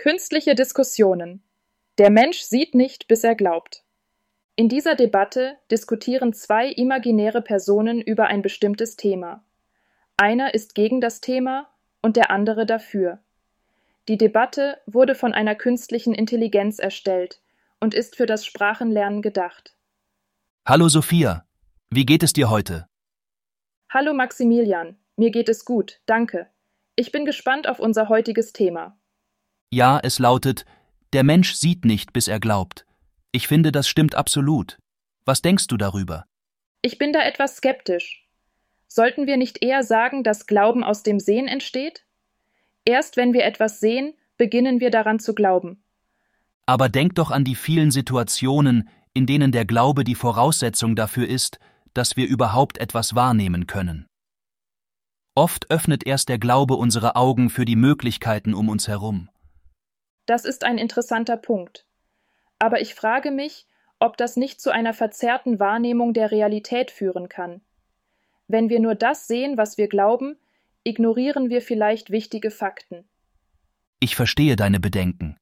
[0.00, 1.42] Künstliche Diskussionen.
[1.98, 3.84] Der Mensch sieht nicht, bis er glaubt.
[4.56, 9.44] In dieser Debatte diskutieren zwei imaginäre Personen über ein bestimmtes Thema.
[10.16, 11.68] Einer ist gegen das Thema
[12.00, 13.18] und der andere dafür.
[14.08, 17.42] Die Debatte wurde von einer künstlichen Intelligenz erstellt
[17.78, 19.74] und ist für das Sprachenlernen gedacht.
[20.66, 21.44] Hallo Sophia,
[21.90, 22.88] wie geht es dir heute?
[23.90, 26.48] Hallo Maximilian, mir geht es gut, danke.
[26.96, 28.96] Ich bin gespannt auf unser heutiges Thema.
[29.72, 30.64] Ja, es lautet,
[31.12, 32.84] der Mensch sieht nicht, bis er glaubt.
[33.30, 34.78] Ich finde, das stimmt absolut.
[35.24, 36.24] Was denkst du darüber?
[36.82, 38.26] Ich bin da etwas skeptisch.
[38.88, 42.04] Sollten wir nicht eher sagen, dass Glauben aus dem Sehen entsteht?
[42.84, 45.84] Erst wenn wir etwas sehen, beginnen wir daran zu glauben.
[46.66, 51.60] Aber denk doch an die vielen Situationen, in denen der Glaube die Voraussetzung dafür ist,
[51.94, 54.06] dass wir überhaupt etwas wahrnehmen können.
[55.36, 59.28] Oft öffnet erst der Glaube unsere Augen für die Möglichkeiten um uns herum.
[60.30, 61.88] Das ist ein interessanter Punkt.
[62.60, 63.66] Aber ich frage mich,
[63.98, 67.62] ob das nicht zu einer verzerrten Wahrnehmung der Realität führen kann.
[68.46, 70.36] Wenn wir nur das sehen, was wir glauben,
[70.84, 73.08] ignorieren wir vielleicht wichtige Fakten.
[73.98, 75.36] Ich verstehe deine Bedenken.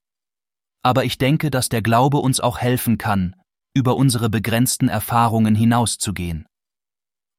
[0.83, 3.37] Aber ich denke, dass der Glaube uns auch helfen kann,
[3.75, 6.47] über unsere begrenzten Erfahrungen hinauszugehen.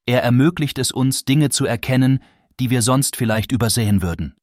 [0.05, 2.21] Er ermöglicht es uns, Dinge zu erkennen,
[2.59, 4.35] die wir sonst vielleicht übersehen würden.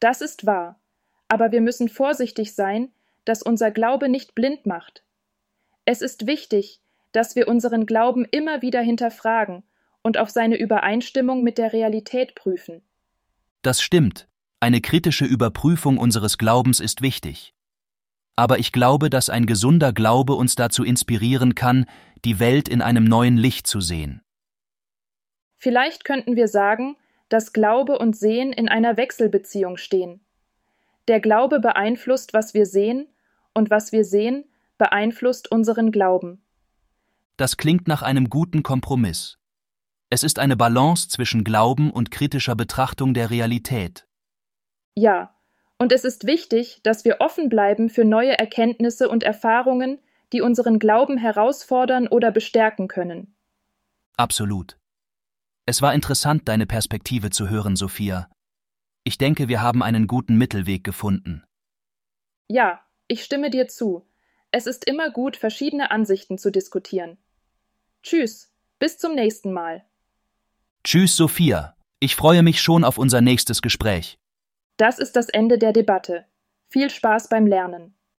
[0.00, 0.80] Das ist wahr
[1.28, 2.90] aber wir müssen vorsichtig sein,
[3.24, 5.02] dass unser Glaube nicht blind macht.
[5.84, 6.80] Es ist wichtig,
[7.12, 9.62] dass wir unseren Glauben immer wieder hinterfragen
[10.02, 12.82] und auf seine Übereinstimmung mit der Realität prüfen.
[13.62, 14.28] Das stimmt.
[14.60, 17.54] Eine kritische Überprüfung unseres Glaubens ist wichtig.
[18.36, 21.86] Aber ich glaube, dass ein gesunder Glaube uns dazu inspirieren kann,
[22.24, 24.22] die Welt in einem neuen Licht zu sehen.
[25.56, 26.96] Vielleicht könnten wir sagen,
[27.28, 30.20] dass Glaube und Sehen in einer Wechselbeziehung stehen.
[31.08, 33.08] Der Glaube beeinflusst, was wir sehen,
[33.54, 34.44] und was wir sehen,
[34.78, 36.42] beeinflusst unseren Glauben.
[37.36, 39.38] Das klingt nach einem guten Kompromiss.
[40.10, 44.06] Es ist eine Balance zwischen Glauben und kritischer Betrachtung der Realität.
[44.94, 45.34] Ja,
[45.78, 49.98] und es ist wichtig, dass wir offen bleiben für neue Erkenntnisse und Erfahrungen,
[50.32, 53.34] die unseren Glauben herausfordern oder bestärken können.
[54.16, 54.78] Absolut.
[55.66, 58.28] Es war interessant, deine Perspektive zu hören, Sophia.
[59.04, 61.44] Ich denke, wir haben einen guten Mittelweg gefunden.
[62.48, 64.06] Ja, ich stimme dir zu.
[64.50, 67.18] Es ist immer gut, verschiedene Ansichten zu diskutieren.
[68.02, 69.84] Tschüss, bis zum nächsten Mal.
[70.84, 71.76] Tschüss, Sophia.
[72.00, 74.18] Ich freue mich schon auf unser nächstes Gespräch.
[74.76, 76.26] Das ist das Ende der Debatte.
[76.68, 77.94] Viel Spaß beim Lernen.